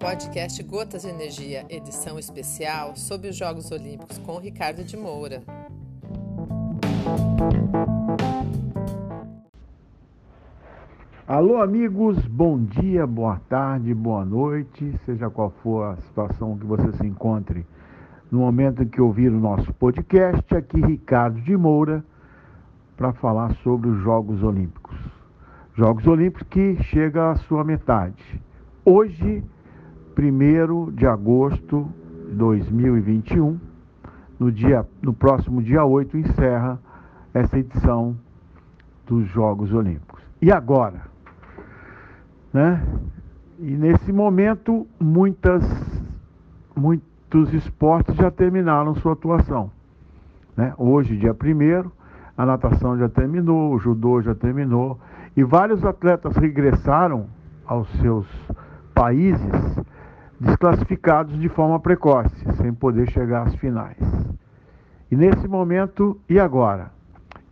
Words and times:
podcast 0.00 0.62
Gotas 0.62 1.02
de 1.02 1.08
Energia, 1.08 1.66
edição 1.68 2.18
especial 2.18 2.96
sobre 2.96 3.28
os 3.28 3.36
Jogos 3.36 3.70
Olímpicos 3.70 4.16
com 4.16 4.38
Ricardo 4.38 4.82
de 4.82 4.96
Moura. 4.96 5.42
Alô, 11.28 11.60
amigos, 11.60 12.16
bom 12.26 12.64
dia, 12.64 13.06
boa 13.06 13.38
tarde, 13.46 13.92
boa 13.92 14.24
noite, 14.24 14.98
seja 15.04 15.28
qual 15.28 15.50
for 15.62 15.92
a 15.92 15.96
situação 15.96 16.56
que 16.56 16.64
você 16.64 16.90
se 16.96 17.06
encontre 17.06 17.66
no 18.30 18.38
momento 18.38 18.82
em 18.82 18.88
que 18.88 19.02
ouvir 19.02 19.28
o 19.30 19.38
nosso 19.38 19.70
podcast. 19.74 20.56
Aqui, 20.56 20.80
Ricardo 20.80 21.42
de 21.42 21.54
Moura, 21.54 22.02
para 22.96 23.12
falar 23.12 23.54
sobre 23.56 23.90
os 23.90 24.02
Jogos 24.02 24.42
Olímpicos. 24.42 24.96
Jogos 25.74 26.06
Olímpicos 26.06 26.46
que 26.48 26.82
chega 26.84 27.32
à 27.32 27.36
sua 27.36 27.62
metade. 27.62 28.40
Hoje, 28.82 29.44
1 30.16 30.92
de 30.92 31.06
agosto 31.06 31.88
de 32.28 32.34
2021, 32.34 33.58
no, 34.38 34.50
dia, 34.50 34.86
no 35.02 35.12
próximo 35.12 35.62
dia 35.62 35.84
8, 35.84 36.16
encerra 36.16 36.78
essa 37.34 37.58
edição 37.58 38.16
dos 39.06 39.28
Jogos 39.28 39.72
Olímpicos. 39.72 40.22
E 40.40 40.50
agora? 40.50 41.02
Né? 42.52 42.82
E 43.58 43.70
nesse 43.72 44.12
momento, 44.12 44.86
muitas, 44.98 45.62
muitos 46.74 47.52
esportes 47.52 48.14
já 48.16 48.30
terminaram 48.30 48.94
sua 48.96 49.12
atuação. 49.12 49.70
Né? 50.56 50.72
Hoje, 50.78 51.16
dia 51.16 51.32
1 51.32 51.90
a 52.36 52.46
natação 52.46 52.96
já 52.96 53.08
terminou, 53.08 53.74
o 53.74 53.78
judô 53.78 54.22
já 54.22 54.34
terminou, 54.34 54.98
e 55.36 55.44
vários 55.44 55.84
atletas 55.84 56.34
regressaram 56.36 57.26
aos 57.66 57.86
seus 58.00 58.26
países 58.94 59.79
desclassificados 60.40 61.38
de 61.38 61.48
forma 61.50 61.78
precoce, 61.78 62.34
sem 62.56 62.72
poder 62.72 63.10
chegar 63.10 63.46
às 63.46 63.54
finais. 63.56 63.98
E 65.10 65.14
nesse 65.14 65.46
momento, 65.46 66.18
e 66.28 66.40
agora? 66.40 66.90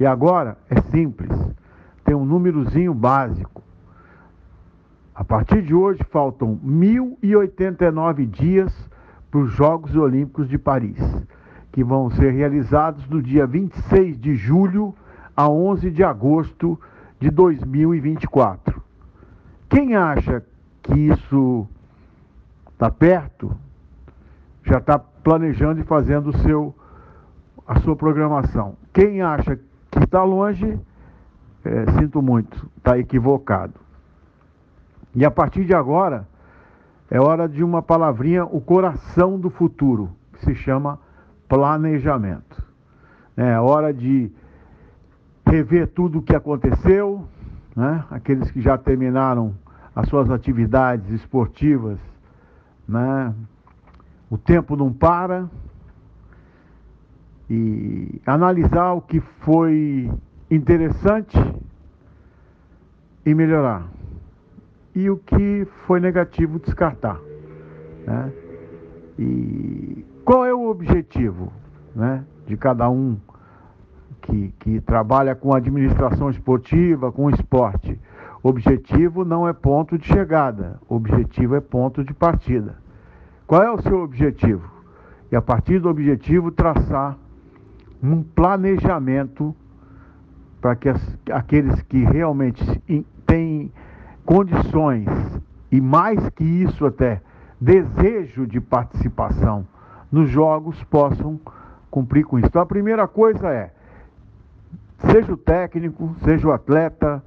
E 0.00 0.06
agora 0.06 0.56
é 0.70 0.80
simples, 0.80 1.30
tem 2.05 2.14
um 2.14 2.25
númerozinho 2.25 2.95
básico. 2.95 3.62
A 5.14 5.22
partir 5.22 5.62
de 5.62 5.75
hoje 5.75 6.03
faltam 6.11 6.58
1.089 6.64 8.25
dias 8.25 8.72
para 9.30 9.41
os 9.41 9.52
Jogos 9.52 9.95
Olímpicos 9.95 10.48
de 10.48 10.56
Paris, 10.56 10.98
que 11.73 11.84
vão 11.84 12.08
ser 12.11 12.30
realizados 12.30 13.06
do 13.06 13.20
dia 13.20 13.47
26 13.47 14.19
de 14.19 14.34
julho 14.36 14.95
a 15.36 15.48
11 15.48 15.91
de 15.91 16.02
agosto 16.02 16.80
de 17.20 17.30
2024. 17.30 18.80
Quem 19.69 19.97
acha 19.97 20.42
que 20.83 20.95
isso 20.95 21.69
está 22.78 22.92
perto, 22.92 23.56
já 24.62 24.78
está 24.78 25.00
planejando 25.00 25.80
e 25.80 25.84
fazendo 25.84 26.28
o 26.28 26.38
seu, 26.38 26.72
a 27.66 27.80
sua 27.80 27.96
programação. 27.96 28.76
Quem 28.92 29.20
acha 29.20 29.58
que 29.90 29.98
está 29.98 30.22
longe, 30.22 30.78
é, 31.64 31.90
sinto 31.98 32.22
muito, 32.22 32.70
está 32.76 32.96
equivocado. 32.96 33.74
E 35.12 35.24
a 35.24 35.30
partir 35.30 35.64
de 35.64 35.74
agora, 35.74 36.24
é 37.10 37.20
hora 37.20 37.48
de 37.48 37.64
uma 37.64 37.82
palavrinha, 37.82 38.44
o 38.44 38.60
coração 38.60 39.40
do 39.40 39.50
futuro, 39.50 40.10
que 40.34 40.44
se 40.44 40.54
chama 40.54 41.00
planejamento. 41.48 42.62
É 43.36 43.58
hora 43.58 43.92
de 43.92 44.30
rever 45.44 45.88
tudo 45.88 46.20
o 46.20 46.22
que 46.22 46.36
aconteceu, 46.36 47.26
né? 47.74 48.04
aqueles 48.08 48.48
que 48.52 48.60
já 48.60 48.78
terminaram 48.78 49.52
as 49.96 50.08
suas 50.08 50.30
atividades 50.30 51.10
esportivas 51.10 51.98
né? 52.89 53.34
O 54.31 54.39
tempo 54.39 54.75
não 54.75 54.92
para. 54.92 55.48
E 57.51 58.20
analisar 58.27 58.92
o 58.92 59.01
que 59.01 59.20
foi 59.20 60.11
interessante 60.51 61.36
e 63.24 63.35
melhorar. 63.35 63.86
E 64.95 65.08
o 65.08 65.17
que 65.17 65.67
foi 65.86 66.01
negativo, 66.01 66.58
descartar. 66.58 67.20
Né? 68.07 68.33
E 69.18 70.05
qual 70.24 70.45
é 70.45 70.55
o 70.55 70.68
objetivo 70.68 71.52
né, 71.95 72.24
de 72.46 72.57
cada 72.57 72.89
um 72.91 73.17
que, 74.23 74.52
que 74.58 74.80
trabalha 74.80 75.35
com 75.35 75.55
administração 75.55 76.29
esportiva, 76.30 77.11
com 77.11 77.30
esporte? 77.30 77.98
Objetivo 78.42 79.24
não 79.24 79.48
é 79.48 79.52
ponto 79.52 79.98
de 79.98 80.07
chegada, 80.07 80.79
objetivo 80.89 81.57
é 81.57 81.61
ponto 81.61 82.05
de 82.05 82.14
partida. 82.14 82.77
Qual 83.48 83.63
é 83.63 83.70
o 83.70 83.81
seu 83.81 84.03
objetivo? 84.03 84.70
E 85.33 85.35
a 85.35 85.41
partir 85.41 85.79
do 85.79 85.89
objetivo, 85.89 86.53
traçar 86.53 87.17
um 88.03 88.23
planejamento 88.23 89.57
para 90.61 90.77
que 90.77 90.91
as, 90.91 91.19
aqueles 91.33 91.81
que 91.81 92.05
realmente 92.05 92.63
têm 93.25 93.73
condições 94.23 95.09
e 95.73 95.81
mais 95.81 96.29
que 96.29 96.45
isso 96.45 96.85
até 96.85 97.23
desejo 97.59 98.47
de 98.47 98.61
participação 98.61 99.67
nos 100.13 100.29
jogos 100.29 100.85
possam 100.85 101.41
cumprir 101.91 102.25
com 102.25 102.39
isso. 102.39 102.48
Então 102.48 102.61
a 102.61 102.67
primeira 102.67 103.09
coisa 103.09 103.48
é 103.48 103.73
seja 105.11 105.33
o 105.33 105.39
técnico, 105.39 106.15
seja 106.23 106.47
o 106.47 106.53
atleta, 106.53 107.25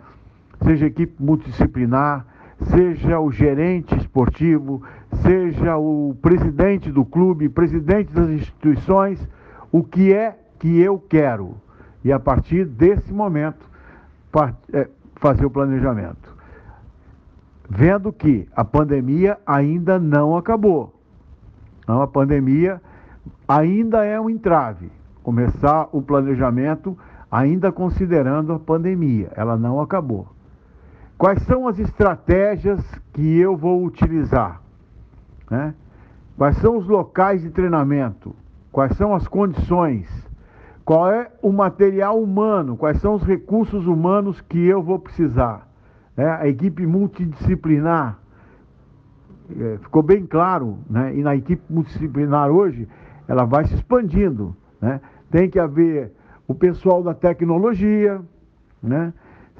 seja 0.63 0.85
a 0.85 0.87
equipe 0.87 1.15
multidisciplinar, 1.19 2.27
seja 2.65 3.19
o 3.19 3.31
gerente 3.31 3.95
esportivo, 3.95 4.83
seja 5.23 5.77
o 5.77 6.15
presidente 6.21 6.91
do 6.91 7.03
clube, 7.03 7.49
presidente 7.49 8.11
das 8.13 8.29
instituições, 8.29 9.19
o 9.71 9.83
que 9.83 10.13
é 10.13 10.37
que 10.59 10.79
eu 10.79 10.99
quero. 10.99 11.55
E 12.03 12.11
a 12.11 12.19
partir 12.19 12.65
desse 12.65 13.11
momento, 13.11 13.69
é, 14.73 14.87
fazer 15.15 15.45
o 15.45 15.49
planejamento. 15.49 16.35
Vendo 17.69 18.11
que 18.11 18.47
a 18.55 18.65
pandemia 18.65 19.37
ainda 19.45 19.97
não 19.99 20.35
acabou. 20.35 20.93
Então, 21.83 22.01
a 22.01 22.07
pandemia 22.07 22.81
ainda 23.47 24.03
é 24.03 24.19
um 24.19 24.29
entrave. 24.29 24.91
Começar 25.23 25.87
o 25.91 26.01
planejamento 26.01 26.97
ainda 27.31 27.71
considerando 27.71 28.53
a 28.53 28.59
pandemia. 28.59 29.31
Ela 29.35 29.55
não 29.55 29.79
acabou. 29.79 30.27
Quais 31.21 31.39
são 31.43 31.67
as 31.67 31.77
estratégias 31.77 32.83
que 33.13 33.37
eu 33.37 33.55
vou 33.55 33.85
utilizar? 33.85 34.59
Né? 35.51 35.75
Quais 36.35 36.57
são 36.57 36.77
os 36.77 36.87
locais 36.87 37.43
de 37.43 37.51
treinamento? 37.51 38.35
Quais 38.71 38.97
são 38.97 39.13
as 39.13 39.27
condições? 39.27 40.09
Qual 40.83 41.11
é 41.11 41.29
o 41.39 41.51
material 41.51 42.19
humano? 42.19 42.75
Quais 42.75 42.99
são 43.01 43.13
os 43.13 43.21
recursos 43.21 43.85
humanos 43.85 44.41
que 44.41 44.65
eu 44.65 44.81
vou 44.81 44.97
precisar? 44.97 45.67
É, 46.17 46.25
a 46.25 46.47
equipe 46.47 46.87
multidisciplinar 46.87 48.17
é, 49.55 49.77
ficou 49.77 50.01
bem 50.01 50.25
claro, 50.25 50.79
né? 50.89 51.13
e 51.13 51.21
na 51.21 51.35
equipe 51.35 51.61
multidisciplinar 51.69 52.49
hoje, 52.49 52.87
ela 53.27 53.45
vai 53.45 53.67
se 53.67 53.75
expandindo. 53.75 54.55
Né? 54.81 54.99
Tem 55.29 55.47
que 55.47 55.59
haver 55.59 56.13
o 56.47 56.55
pessoal 56.55 57.03
da 57.03 57.13
tecnologia, 57.13 58.19
né? 58.81 59.13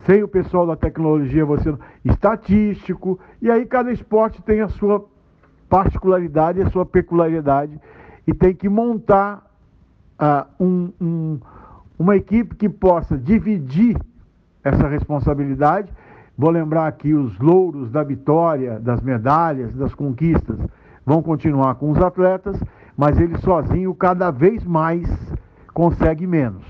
Sem 0.06 0.24
o 0.24 0.28
pessoal 0.28 0.66
da 0.66 0.76
tecnologia, 0.76 1.46
você 1.46 1.74
estatístico, 2.04 3.20
e 3.42 3.52
aí 3.52 3.66
cada 3.66 3.92
esporte 3.92 4.42
tem 4.42 4.62
a 4.62 4.68
sua 4.68 5.06
particularidade, 5.70 6.62
a 6.62 6.70
sua 6.70 6.86
peculiaridade, 6.86 7.80
e 8.26 8.34
tem 8.34 8.54
que 8.54 8.68
montar 8.68 9.46
uh, 10.20 10.64
um, 10.64 10.92
um, 11.00 11.40
uma 11.98 12.16
equipe 12.16 12.56
que 12.56 12.68
possa 12.68 13.18
dividir 13.18 13.98
essa 14.64 14.88
responsabilidade. 14.88 15.92
Vou 16.38 16.50
lembrar 16.50 16.88
aqui 16.88 17.14
os 17.14 17.38
louros 17.40 17.92
da 17.92 18.04
vitória, 18.04 18.80
das 18.80 19.02
medalhas, 19.02 19.74
das 19.76 19.94
conquistas, 19.94 20.58
vão 21.06 21.22
continuar 21.22 21.76
com 21.76 21.92
os 21.92 22.00
atletas, 22.00 22.60
mas 22.98 23.20
ele 23.20 23.38
sozinho 23.40 23.94
cada 23.94 24.32
vez 24.32 24.64
mais 24.66 25.08
consegue 25.74 26.26
menos. 26.26 26.66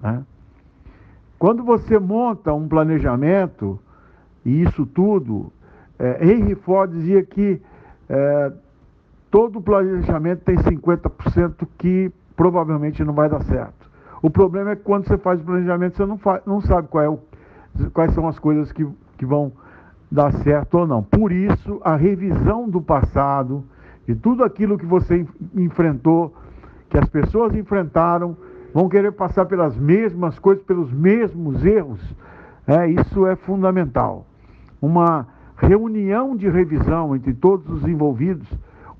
Né? 0.00 0.22
Quando 1.40 1.64
você 1.64 1.98
monta 1.98 2.52
um 2.52 2.68
planejamento, 2.68 3.80
e 4.44 4.62
isso 4.62 4.84
tudo, 4.84 5.50
é, 5.98 6.22
Henry 6.22 6.54
Ford 6.54 6.92
dizia 6.92 7.22
que 7.22 7.62
é, 8.10 8.52
todo 9.30 9.58
planejamento 9.58 10.42
tem 10.44 10.56
50% 10.56 11.66
que 11.78 12.12
provavelmente 12.36 13.02
não 13.02 13.14
vai 13.14 13.30
dar 13.30 13.42
certo. 13.44 13.90
O 14.20 14.28
problema 14.28 14.72
é 14.72 14.76
que 14.76 14.82
quando 14.82 15.06
você 15.08 15.16
faz 15.16 15.40
o 15.40 15.44
planejamento, 15.44 15.96
você 15.96 16.04
não, 16.04 16.18
faz, 16.18 16.42
não 16.44 16.60
sabe 16.60 16.88
é 16.92 17.08
o, 17.08 17.18
quais 17.94 18.12
são 18.12 18.28
as 18.28 18.38
coisas 18.38 18.70
que, 18.70 18.86
que 19.16 19.24
vão 19.24 19.50
dar 20.12 20.34
certo 20.42 20.76
ou 20.76 20.86
não. 20.86 21.02
Por 21.02 21.32
isso, 21.32 21.80
a 21.82 21.96
revisão 21.96 22.68
do 22.68 22.82
passado, 22.82 23.64
de 24.06 24.14
tudo 24.14 24.44
aquilo 24.44 24.76
que 24.76 24.84
você 24.84 25.26
enfrentou, 25.54 26.34
que 26.90 26.98
as 26.98 27.08
pessoas 27.08 27.54
enfrentaram, 27.54 28.36
vão 28.72 28.88
querer 28.88 29.12
passar 29.12 29.46
pelas 29.46 29.76
mesmas 29.76 30.38
coisas, 30.38 30.64
pelos 30.64 30.92
mesmos 30.92 31.64
erros. 31.64 32.00
É, 32.66 32.88
isso 32.88 33.26
é 33.26 33.36
fundamental. 33.36 34.26
Uma 34.80 35.26
reunião 35.56 36.36
de 36.36 36.48
revisão 36.48 37.14
entre 37.14 37.34
todos 37.34 37.68
os 37.70 37.88
envolvidos, 37.88 38.48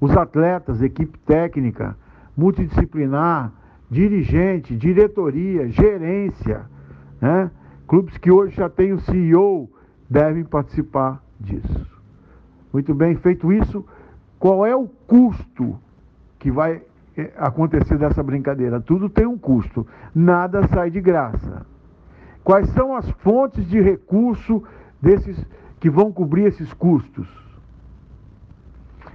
os 0.01 0.17
atletas, 0.17 0.83
equipe 0.83 1.19
técnica, 1.21 1.97
multidisciplinar, 2.37 3.53
dirigente, 3.91 4.77
diretoria, 4.77 5.69
gerência, 5.69 6.63
né? 7.21 7.51
clubes 7.87 8.17
que 8.19 8.31
hoje 8.31 8.57
já 8.57 8.69
têm 8.69 8.93
o 8.93 9.01
CEO 9.01 9.69
devem 10.09 10.45
participar 10.45 11.23
disso. 11.39 11.87
Muito 12.73 12.95
bem, 12.95 13.17
feito 13.17 13.53
isso, 13.53 13.85
qual 14.39 14.65
é 14.65 14.75
o 14.75 14.87
custo 15.07 15.79
que 16.39 16.51
vai 16.51 16.83
eh, 17.21 17.33
acontecer 17.37 17.99
dessa 17.99 18.23
brincadeira? 18.23 18.81
Tudo 18.81 19.09
tem 19.09 19.27
um 19.27 19.39
custo, 19.39 19.87
nada 20.15 20.67
sai 20.69 20.91
de 20.91 21.01
graça. 21.01 21.67
Quais 22.43 22.69
são 22.71 22.95
as 22.95 23.09
fontes 23.23 23.67
de 23.69 23.81
recurso 23.81 24.63
desses 25.01 25.45
que 25.79 25.91
vão 25.91 26.13
cobrir 26.13 26.45
esses 26.45 26.73
custos? 26.73 27.29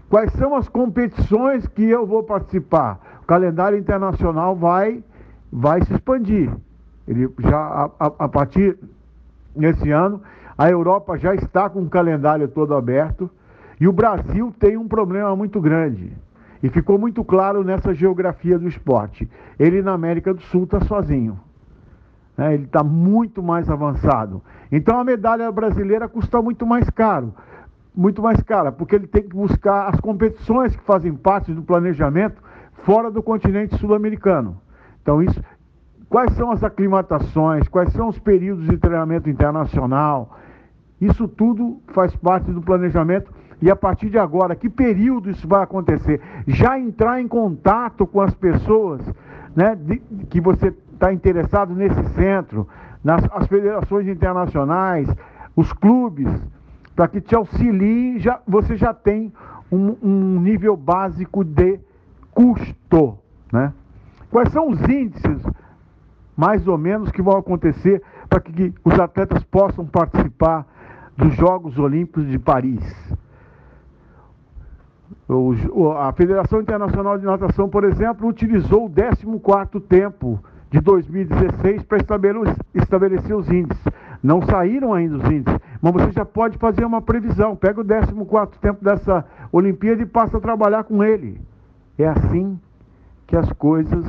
Quais 0.10 0.32
são 0.34 0.56
as 0.56 0.70
competições 0.70 1.68
que 1.68 1.84
eu 1.84 2.06
vou 2.06 2.24
participar? 2.24 3.20
O 3.24 3.26
calendário 3.26 3.78
internacional 3.78 4.56
vai, 4.56 5.04
vai 5.52 5.84
se 5.84 5.94
expandir. 5.94 6.52
Ele 7.08 7.30
já 7.40 7.58
a, 7.58 7.92
a, 8.00 8.06
a 8.20 8.30
partir 8.30 8.78
desse 9.56 9.90
ano, 9.92 10.22
a 10.58 10.70
Europa 10.70 11.18
já 11.18 11.34
está 11.34 11.70
com 11.70 11.82
o 11.82 11.90
calendário 11.90 12.48
todo 12.48 12.76
aberto 12.76 13.30
e 13.80 13.88
o 13.88 13.94
Brasil 13.94 14.54
tem 14.58 14.78
um 14.78 14.88
problema 14.88 15.36
muito 15.36 15.60
grande. 15.60 16.14
E 16.66 16.70
ficou 16.70 16.98
muito 16.98 17.24
claro 17.24 17.64
nessa 17.64 17.94
geografia 17.94 18.58
do 18.58 18.68
esporte. 18.68 19.30
Ele 19.60 19.84
na 19.84 19.94
América 19.94 20.34
do 20.34 20.42
Sul 20.42 20.64
está 20.64 20.82
sozinho. 20.82 21.40
Né? 22.36 22.56
Ele 22.56 22.64
está 22.64 22.84
muito 22.84 23.44
mais 23.44 23.70
avançado. 23.70 24.42
Então 24.72 25.00
a 25.00 25.04
medalha 25.04 25.52
brasileira 25.52 26.10
custa 26.10 26.42
muito 26.42 26.66
mais 26.66 26.90
caro. 26.90 27.36
Muito 27.96 28.20
mais 28.20 28.42
cara, 28.42 28.72
porque 28.72 28.96
ele 28.96 29.06
tem 29.06 29.22
que 29.22 29.36
buscar 29.36 29.90
as 29.90 30.00
competições 30.00 30.76
que 30.76 30.84
fazem 30.84 31.14
parte 31.14 31.54
do 31.54 31.62
planejamento 31.62 32.42
fora 32.84 33.12
do 33.12 33.22
continente 33.22 33.78
sul-americano. 33.78 34.60
Então, 35.04 35.22
isso, 35.22 35.40
quais 36.10 36.34
são 36.34 36.50
as 36.50 36.64
aclimatações, 36.64 37.68
quais 37.68 37.94
são 37.94 38.08
os 38.08 38.18
períodos 38.18 38.66
de 38.66 38.76
treinamento 38.78 39.30
internacional, 39.30 40.36
isso 41.00 41.28
tudo 41.28 41.80
faz 41.90 42.16
parte 42.16 42.52
do 42.52 42.60
planejamento. 42.60 43.32
E 43.62 43.72
a 43.72 43.76
partir 43.76 44.10
de 44.10 44.18
agora, 44.18 44.56
que 44.56 44.70
período 44.70 45.30
isso 45.30 45.48
vai 45.48 45.64
acontecer? 45.64 46.22
Já 46.46 46.80
entrar 46.80 47.22
em 47.22 47.28
contato 47.28 48.06
com 48.06 48.22
as 48.22 48.34
pessoas 48.34 49.02
né, 49.56 49.76
de, 49.76 49.98
que 50.30 50.42
você 50.42 50.74
está 50.94 51.14
interessado 51.14 51.74
nesse 51.74 52.04
centro, 52.10 52.68
nas 53.04 53.24
as 53.32 53.48
federações 53.48 54.08
internacionais, 54.08 55.08
os 55.56 55.72
clubes, 55.72 56.30
para 56.96 57.08
que 57.08 57.22
te 57.22 57.36
auxiliem, 57.36 58.20
já, 58.20 58.40
você 58.48 58.76
já 58.76 58.94
tem 58.94 59.32
um, 59.72 59.96
um 60.02 60.40
nível 60.42 60.76
básico 60.76 61.44
de 61.44 61.80
custo. 62.32 63.18
Né? 63.52 63.74
Quais 64.30 64.50
são 64.52 64.70
os 64.70 64.82
índices, 64.82 65.42
mais 66.36 66.68
ou 66.68 66.78
menos, 66.78 67.12
que 67.12 67.22
vão 67.22 67.38
acontecer 67.38 68.02
para 68.30 68.40
que, 68.40 68.52
que 68.52 68.74
os 68.84 69.00
atletas 69.00 69.44
possam 69.46 69.86
participar 69.86 70.66
dos 71.16 71.34
Jogos 71.36 71.78
Olímpicos 71.78 72.28
de 72.28 72.38
Paris? 72.38 72.84
A 75.98 76.12
Federação 76.14 76.62
Internacional 76.62 77.18
de 77.18 77.26
Natação, 77.26 77.68
por 77.68 77.84
exemplo, 77.84 78.28
utilizou 78.28 78.86
o 78.86 78.90
14º 78.90 79.82
tempo 79.82 80.40
de 80.70 80.80
2016 80.80 81.84
para 81.84 81.98
estabelecer 82.74 83.36
os 83.36 83.50
índices. 83.50 83.84
Não 84.22 84.42
saíram 84.44 84.94
ainda 84.94 85.18
os 85.18 85.26
índices, 85.26 85.60
mas 85.82 85.94
você 85.94 86.12
já 86.12 86.26
pode 86.26 86.58
fazer 86.58 86.86
uma 86.86 87.02
previsão. 87.02 87.56
Pega 87.56 87.82
o 87.82 87.86
14º 87.86 88.50
tempo 88.62 88.84
dessa 88.84 89.26
Olimpíada 89.52 90.02
e 90.02 90.06
passa 90.06 90.38
a 90.38 90.42
trabalhar 90.42 90.84
com 90.84 91.04
ele. 91.04 91.40
É 91.98 92.08
assim 92.08 92.60
que 93.26 93.36
as 93.36 93.52
coisas 93.54 94.06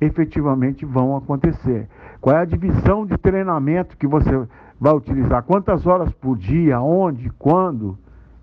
efetivamente 0.00 0.84
vão 0.84 1.16
acontecer. 1.16 1.88
Qual 2.20 2.34
é 2.34 2.40
a 2.40 2.44
divisão 2.44 3.06
de 3.06 3.16
treinamento 3.18 3.96
que 3.96 4.06
você 4.06 4.48
vai 4.80 4.94
utilizar? 4.94 5.42
Quantas 5.44 5.86
horas 5.86 6.12
por 6.14 6.36
dia? 6.36 6.80
Onde? 6.80 7.30
Quando? 7.38 7.96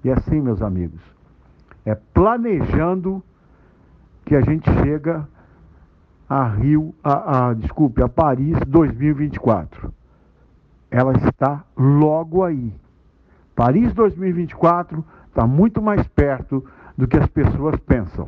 E 0.04 0.12
assim, 0.12 0.39
meus 0.39 0.62
amigos, 0.62 1.01
é 1.87 1.95
planejando 1.95 3.23
que 4.25 4.35
a 4.35 4.41
gente 4.41 4.69
chega 4.83 5.25
a 6.29 6.43
Rio, 6.43 6.93
a, 7.01 7.47
a, 7.47 7.53
desculpe, 7.53 8.03
a 8.03 8.09
Paris 8.09 8.59
2024. 8.67 9.93
Ela 10.91 11.13
está 11.13 11.63
logo 11.77 12.43
aí. 12.43 12.73
Paris 13.55 13.93
2024 13.93 15.03
está 15.29 15.47
muito 15.47 15.81
mais 15.81 16.05
perto 16.09 16.61
do 16.97 17.07
que 17.07 17.17
as 17.17 17.27
pessoas 17.27 17.79
pensam. 17.79 18.27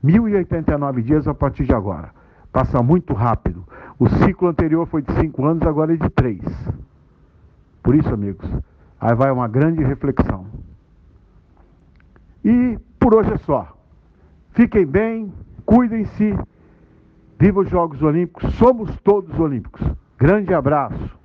1089 0.00 1.02
dias 1.02 1.26
a 1.26 1.34
partir 1.34 1.64
de 1.64 1.74
agora. 1.74 2.10
Passa 2.52 2.80
muito 2.80 3.12
rápido. 3.12 3.64
O 3.98 4.08
ciclo 4.08 4.46
anterior 4.46 4.86
foi 4.86 5.02
de 5.02 5.12
5 5.14 5.44
anos, 5.44 5.66
agora 5.66 5.94
é 5.94 5.96
de 5.96 6.08
3. 6.10 6.40
Por 7.82 7.96
isso, 7.96 8.14
amigos, 8.14 8.48
aí 9.00 9.16
vai 9.16 9.32
uma 9.32 9.48
grande 9.48 9.82
reflexão. 9.82 10.46
Por 12.98 13.14
hoje 13.14 13.32
é 13.32 13.38
só. 13.38 13.76
Fiquem 14.52 14.86
bem, 14.86 15.32
cuidem-se. 15.64 16.36
Viva 17.38 17.60
os 17.60 17.70
Jogos 17.70 18.02
Olímpicos, 18.02 18.52
somos 18.54 18.90
todos 19.02 19.38
olímpicos. 19.38 19.80
Grande 20.18 20.52
abraço. 20.52 21.17